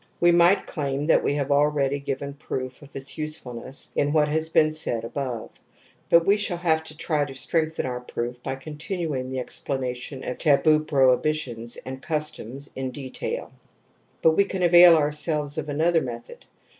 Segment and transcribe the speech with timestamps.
[0.19, 4.49] We might claim that we have already given proof of its usefulness in what has
[4.49, 5.61] been Sftid above;
[6.09, 7.37] but we shall have to try to 60 TOTEM AND TABOO
[7.75, 13.51] strengthen our proof by continuing the explana tion of taboo prohibitions and customs in detail.
[14.23, 16.45] But we can avail oiu'selves of another method.